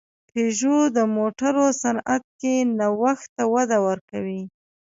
[0.29, 4.41] پيژو د موټرو صنعت کې نوښت ته وده ورکوي.